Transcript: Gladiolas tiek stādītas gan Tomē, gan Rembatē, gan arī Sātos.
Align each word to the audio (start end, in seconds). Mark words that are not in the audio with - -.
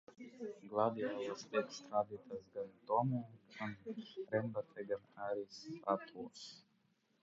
Gladiolas 0.69 1.43
tiek 1.51 1.75
stādītas 1.75 2.49
gan 2.57 2.73
Tomē, 2.89 3.23
gan 3.61 3.79
Rembatē, 4.35 4.91
gan 4.93 5.09
arī 5.31 5.49
Sātos. 5.63 6.47